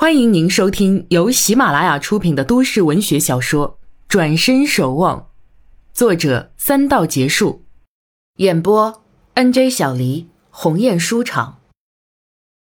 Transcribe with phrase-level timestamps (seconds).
[0.00, 5.18] 欢迎您收听由喜马拉雅出品的都市文学小说《转身守望》，
[5.92, 7.64] 作者三道结束，
[8.36, 9.02] 演播
[9.34, 11.58] N J 小黎鸿雁书场，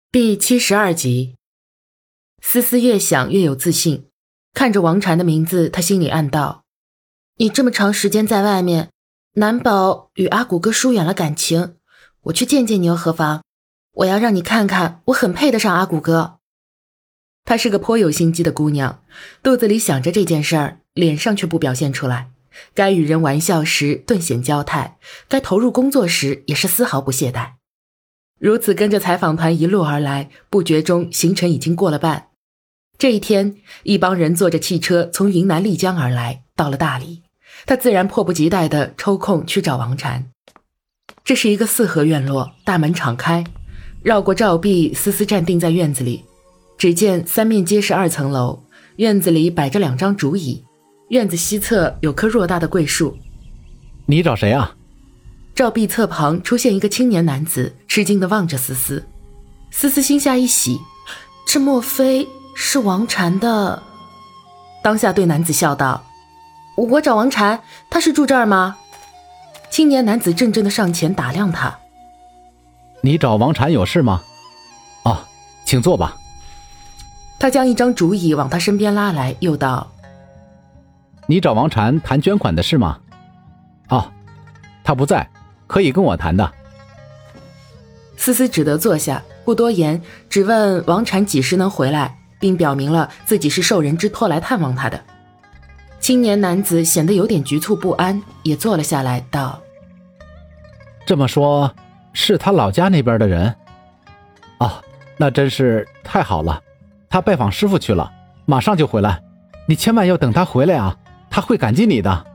[0.10, 1.36] 第七十二集。
[2.42, 4.06] 思思越想越有自信，
[4.54, 6.64] 看着王禅的名字，他心里暗道
[7.36, 8.90] ：“你这么长时间在外面，
[9.34, 11.76] 难保与阿古哥疏远了感情。
[12.22, 13.44] 我去见见你又何妨？
[13.96, 16.36] 我要让你看看，我很配得上阿古哥。”
[17.48, 19.02] 她是个颇有心机的姑娘，
[19.42, 22.28] 肚子里想着这件事儿，脸上却不表现出来。
[22.74, 24.98] 该与人玩笑时顿显娇态，
[25.30, 27.52] 该投入工作时也是丝毫不懈怠。
[28.38, 32.28] 如此跟着采访团一路而来，不觉中行程已经过了半。
[32.98, 37.24] 这一天，一帮人坐着汽车从云南丽江而来，到了大理。
[37.66, 40.30] 他自然迫不及待地抽空去找王禅。
[41.24, 43.46] 这是一个四合院落，大门敞开，
[44.04, 46.26] 绕过照壁，思思站定在院子里。
[46.78, 48.64] 只见三面皆是二层楼，
[48.98, 50.64] 院子里摆着两张竹椅，
[51.10, 53.18] 院子西侧有棵偌大的桂树。
[54.06, 54.76] 你找谁啊？
[55.56, 59.04] 照壁侧旁出现一个青年男子，吃惊地望着思思。
[59.72, 60.80] 思思心下一喜，
[61.48, 63.82] 这莫非是王禅的？
[64.84, 66.06] 当下对男子笑道
[66.78, 68.78] ：“我找王禅，他是住这儿吗？”
[69.72, 71.80] 青年男子怔怔地上前打量他
[73.02, 74.22] ：“你找王禅有事吗？
[75.04, 75.26] 哦，
[75.66, 76.16] 请坐吧。”
[77.40, 79.92] 他将一张竹椅往他身边拉来，又道
[81.28, 82.98] ：“你找王禅谈捐款的事吗？
[83.90, 84.12] 哦，
[84.84, 85.30] 他不在，
[85.68, 86.52] 可以跟我谈的。”
[88.18, 95.00] 思思只得坐下，不多言，只问王禅几时能回来，并表明了自己是受人之托来探望他的。
[96.00, 99.62] 青年男子显得有点局促不安，也坐了下来，道
[101.06, 101.72] ：“这么说，
[102.14, 103.54] 是他老家那边的人？
[104.58, 104.84] 哦，
[105.18, 106.60] 那真是太好了。”
[107.10, 108.12] 他拜访师傅去了，
[108.46, 109.22] 马上就回来。
[109.68, 110.96] 你千万要等他回来啊，
[111.30, 112.26] 他会感激你的。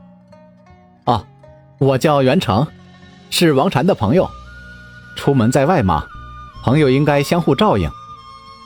[1.05, 1.25] 哦，
[1.79, 2.65] 我叫袁成，
[3.29, 4.29] 是王禅的朋友。
[5.15, 6.05] 出门在外嘛，
[6.63, 7.89] 朋友应该相互照应。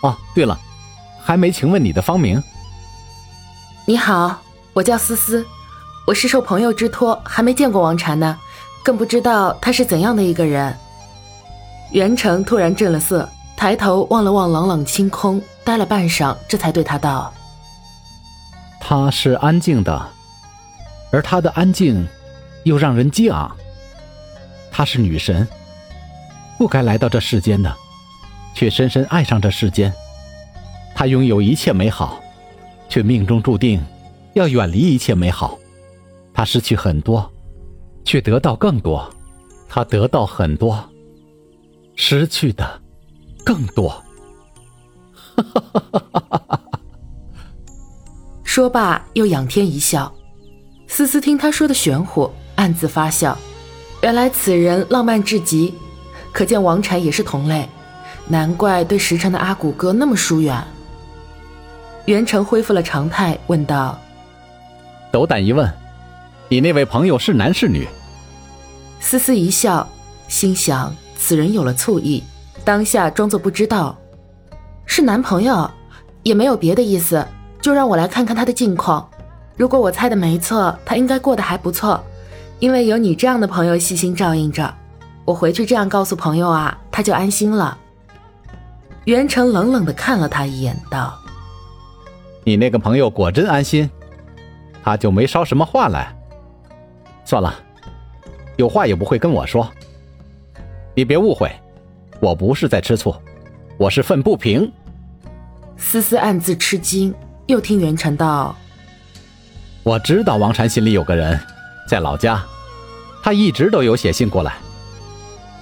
[0.01, 0.57] 哦，对了，
[1.21, 2.41] 还没请问你的芳名。
[3.85, 4.37] 你好，
[4.73, 5.45] 我叫思思，
[6.05, 8.37] 我是受朋友之托，还没见过王禅呢，
[8.83, 10.77] 更不知道他是怎样的一个人。
[11.91, 15.41] 袁成突然震了色，抬头望了望朗朗清空。
[15.65, 17.33] 待了半晌，这才对他道
[18.79, 20.09] ：“她是安静的，
[21.11, 22.07] 而她的安静，
[22.63, 23.53] 又让人激昂。
[24.71, 25.45] 她是女神，
[26.57, 27.75] 不该来到这世间的，
[28.53, 29.93] 却深深爱上这世间。
[30.95, 32.17] 她拥有一切美好，
[32.87, 33.85] 却命中注定
[34.35, 35.59] 要远离一切美好。
[36.33, 37.29] 她失去很多，
[38.05, 39.05] 却得到更多。
[39.67, 40.81] 她得到很多，
[41.97, 42.81] 失去的
[43.47, 44.03] 更多。
[48.43, 50.13] ”说罢，又仰天一笑。
[50.89, 53.37] 思思听他说的玄乎，暗自发笑。
[54.01, 55.73] 原来此人浪漫至极，
[56.33, 57.69] 可见王禅也是同类，
[58.27, 60.61] 难怪对时辰的阿古哥那么疏远。
[62.05, 63.97] 袁成恢复了常态，问道
[65.09, 65.71] ：“斗胆一问，
[66.49, 67.87] 你那位朋友是男是女？”
[68.99, 69.87] 思思一笑，
[70.27, 72.21] 心想此人有了醋意，
[72.67, 73.97] 当下装作不知道。
[74.85, 75.71] 是男朋友，
[76.21, 77.25] 也没有别的意思，
[77.61, 79.09] 就让我来看看他的近况。
[79.55, 82.03] 如果我猜的没错，他应该过得还不错，
[82.59, 84.69] 因为有你这样的朋友细心照应着，
[85.23, 87.77] 我回去这样告诉朋友啊，他就安心了。
[89.05, 91.17] 袁成冷冷的看了他一眼，道
[92.43, 93.89] ：“你那个朋友果真安心，
[94.83, 96.13] 他就没捎什么话来。
[97.23, 97.55] 算了，
[98.57, 99.65] 有话也不会跟我说。
[100.93, 101.49] 你别误会，
[102.19, 103.15] 我不是在吃醋。”
[103.77, 104.71] 我是愤不平。
[105.77, 107.13] 思思暗自吃惊，
[107.45, 108.55] 又听袁晨道
[109.83, 111.39] ：“我知道王禅心里有个人，
[111.87, 112.43] 在老家，
[113.21, 114.55] 他一直都有写信过来。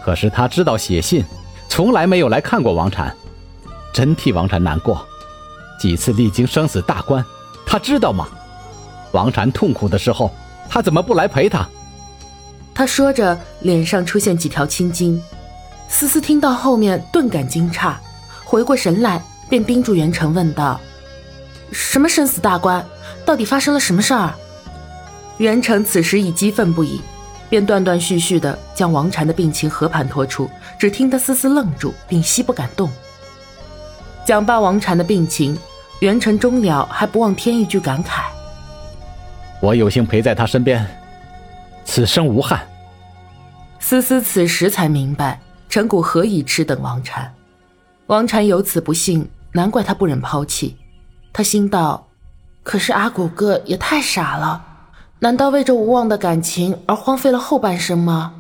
[0.02, 1.26] 可是他知道写信，
[1.68, 3.14] 从来没有来看过王禅，
[3.94, 5.06] 真替王禅难过。
[5.78, 7.22] 几次历经生死大关，
[7.66, 8.30] 他知道吗？
[9.12, 10.32] 王禅痛苦的时候，
[10.70, 11.68] 他怎么不来陪他？”
[12.74, 15.22] 他说着，脸上出现几条青筋。
[15.96, 17.94] 思思听到后面，顿感惊诧。
[18.44, 20.78] 回过神来，便叮嘱袁成问道
[21.72, 22.86] ：“什么生死大关？
[23.24, 24.34] 到底发生了什么事儿？”
[25.40, 27.00] 袁成此时已激愤不已，
[27.50, 30.50] 便断断续续地将王禅的病情和盘托出。
[30.78, 32.92] 只听得思思愣住，屏息不敢动。
[34.26, 35.58] 讲罢王禅的病情，
[36.02, 38.24] 袁成终了还不忘添一句感慨
[39.64, 40.86] ：“我有幸陪在他身边，
[41.86, 42.68] 此生无憾。”
[43.80, 45.40] 思思此时才明白
[45.70, 47.34] 陈谷何以痴等王禅。
[48.08, 50.78] 王禅有此不幸，难怪他不忍抛弃。
[51.34, 52.08] 他心道
[52.64, 54.66] ：“可是阿古哥也太傻了，
[55.20, 58.36] 难道为这无望的感情而荒废了后半生吗？”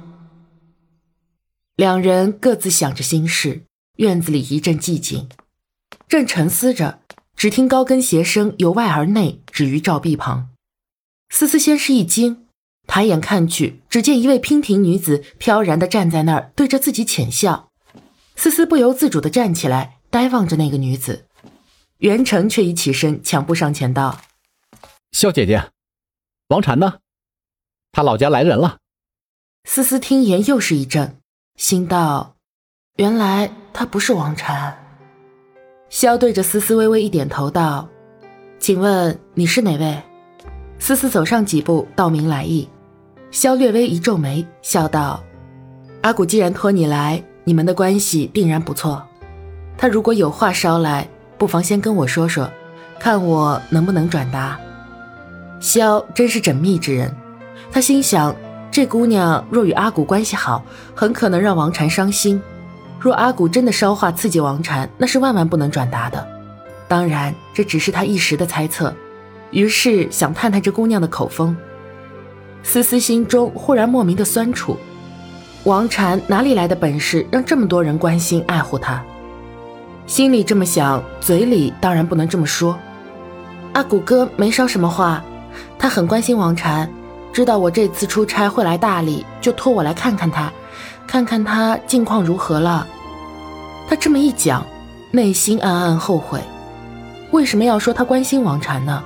[1.75, 3.63] 两人各自想着心事，
[3.97, 5.27] 院子里一阵寂静。
[6.07, 6.99] 正沉思着，
[7.35, 10.49] 只听高跟鞋声由外而内止于照壁旁。
[11.29, 12.44] 思思先是一惊，
[12.87, 17.71] 抬眼看去，只见一位娉婷女子飘然的站在那儿，对着自己浅笑。
[18.35, 21.25] 思思不由自主的站起来，呆望着那个女子。
[21.99, 24.19] 袁成却已起身，抢步上前道
[25.11, 25.69] ：“萧姐姐，
[26.49, 26.95] 王禅呢？
[27.91, 28.77] 他老家来人了。”
[29.63, 31.15] 思思听言又是一怔，
[31.55, 32.35] 心道
[32.97, 34.77] ：“原来他不是王禅。”
[35.89, 37.89] 萧对着思思微微一点头，道
[38.59, 40.03] ：“请问你是哪位？”
[40.77, 42.69] 思思走上几步，道明来意。
[43.31, 45.21] 萧略微一皱眉，笑道
[46.01, 49.03] ：“阿古既然托你来，你们的关系定然不错。
[49.77, 51.07] 他如果有话捎来，
[51.37, 52.49] 不妨先跟我说说，
[52.97, 54.57] 看我能不能转达。”
[55.59, 57.13] 萧真是缜密之人，
[57.71, 58.33] 他心想：
[58.71, 60.63] 这姑娘若与阿古关系好，
[60.95, 62.41] 很可能让王禅伤心。
[62.99, 66.25] 若阿古真的捎话刺激王禅，那是万万不能转达的。
[66.87, 68.93] 当然，这只是他一时的猜测。
[69.51, 71.55] 于是想探探这姑娘的口风。
[72.65, 74.75] 思思心中忽然莫名的酸楚。
[75.65, 79.01] 王禅哪里来的本事，让这么多人关心爱护他？
[80.07, 82.77] 心里这么想，嘴里当然不能这么说。
[83.73, 85.23] 阿古哥没捎什么话，
[85.77, 86.91] 他很关心王禅，
[87.31, 90.51] 知道我这次出差会来大理，就托我来看看他。
[91.05, 92.87] 看看他近况如何了。
[93.87, 94.65] 他这么一讲，
[95.11, 96.41] 内心暗暗后悔，
[97.29, 99.03] 为什么要说他关心王禅呢？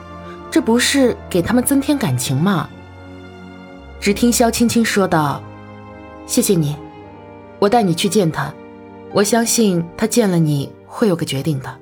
[0.49, 2.69] 这不是给他们增添感情吗？
[3.99, 5.43] 只听萧青青说道
[6.25, 6.75] ：“谢谢你，
[7.59, 8.51] 我带你去见他。
[9.11, 11.77] 我相信他见了你会有个决定的。”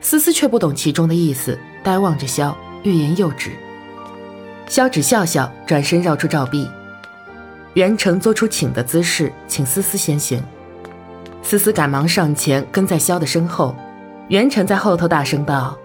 [0.00, 3.52] 思思却不懂其中的意思，呆望着萧，欲言又止。
[4.68, 6.68] 萧只笑笑，转身绕出照壁。
[7.72, 10.42] 袁成做出请的姿势，请思思先行。
[11.42, 13.74] 思思赶忙上前，跟在萧的身后。
[14.28, 15.78] 袁成在后头大声道：“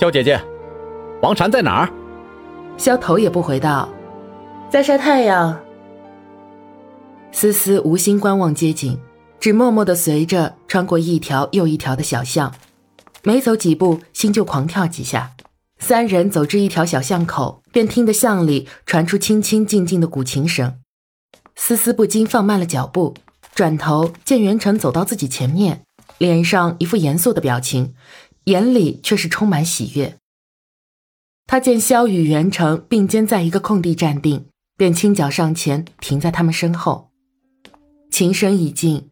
[0.00, 0.40] 萧姐姐，
[1.20, 1.88] 王禅在哪儿？”
[2.78, 3.88] 萧头也不回道
[4.74, 5.64] ：“在晒太阳。”
[7.30, 8.98] 思思无心观望街景，
[9.38, 12.52] 只默默地随着穿过一条又一条的小巷，
[13.22, 15.30] 没走几步，心就狂跳几下。
[15.78, 20.80] 三人走至一条小巷口，便听得巷里传出清清静静的古琴声。
[21.54, 23.14] 思思不禁放慢了脚步，
[23.54, 25.82] 转头见袁成走到自己前面，
[26.18, 27.94] 脸上一副严肃的表情，
[28.46, 30.16] 眼里却是充满喜悦。
[31.46, 37.10] 他见萧与袁成并肩在一个空地站定，便轻脚上前停在他们身后。
[38.10, 39.10] 琴声已静，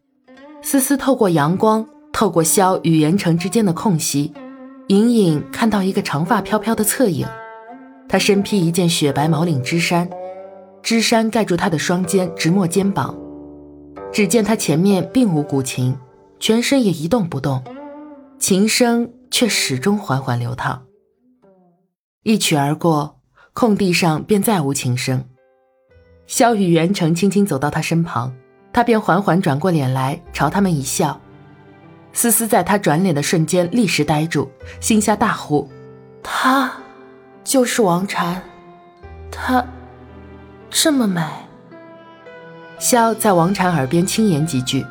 [0.61, 4.33] 思思透过阳光，透过萧与袁成之间的空隙，
[4.87, 7.27] 隐隐看到一个长发飘飘的侧影。
[8.07, 10.09] 他身披一件雪白毛领织衫。
[10.81, 13.17] 织衫盖住他的双肩，直没肩膀。
[14.11, 15.95] 只见他前面并无古琴，
[16.41, 17.63] 全身也一动不动，
[18.37, 20.83] 琴声却始终缓缓流淌。
[22.23, 23.21] 一曲而过，
[23.53, 25.23] 空地上便再无琴声。
[26.25, 28.33] 萧雨元成轻轻走到他身旁，
[28.71, 31.19] 他便缓缓转过脸来，朝他们一笑。
[32.13, 34.49] 思思在他转脸的瞬间，立时呆住，
[34.79, 35.69] 心下大呼
[36.23, 36.71] ：“他，
[37.43, 38.41] 就是王禅，
[39.31, 39.65] 他。”
[40.69, 41.21] 这么美。
[42.79, 44.85] 萧在王禅耳边轻言几句，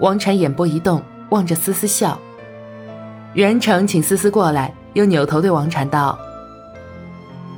[0.00, 2.18] 王禅眼波一动，望着思思笑。
[3.34, 6.18] 袁成请思思过来，又扭头对王禅道：“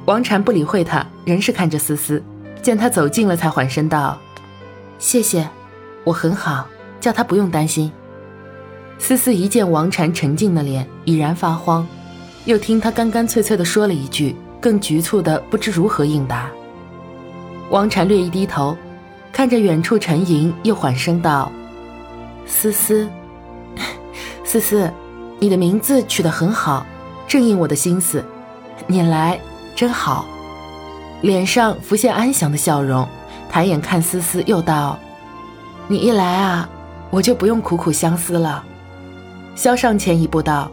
[0.06, 2.22] 王禅不理会他，仍是看着思思，
[2.68, 4.18] 见他走近了，才缓声道
[5.00, 5.48] ：‘谢谢，
[6.04, 6.68] 我很好，
[7.00, 7.90] 叫他不用担心。’
[9.00, 11.88] 思思一见王禅沉静的脸，已然发慌，
[12.44, 16.50] 又听他干干脆脆的说了一句，更局促的不知如何应答。
[17.70, 18.76] 王禅略一低头，
[19.32, 21.50] 看着远处沉吟，又缓声道
[22.44, 23.08] ：“思思，
[24.44, 24.92] 思思，
[25.38, 26.84] 你的名字取得很好，
[27.26, 28.22] 正应我的心思。
[28.86, 29.40] 你来
[29.74, 30.26] 真好。”
[31.20, 33.06] 脸上浮现安详的笑容，
[33.50, 34.98] 抬眼看思思，又道
[35.88, 36.68] ：“你一来啊，
[37.10, 38.64] 我就不用苦苦相思了。”
[39.56, 40.70] 萧上前一步道：“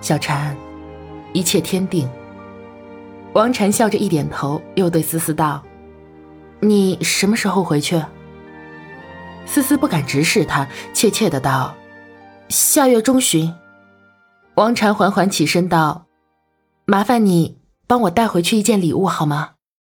[0.00, 0.54] 小婵，
[1.32, 2.08] 一切天定。”
[3.34, 5.62] 王禅笑着一点头，又对思思道。
[6.60, 8.00] 你什么时候回去？
[9.44, 11.74] 思思不敢直视他，怯怯的道
[12.48, 13.52] ：“下月中旬。”
[14.54, 16.06] 王禅缓缓起身道
[16.86, 19.54] ：“麻烦你帮我带回去一件礼物好吗？”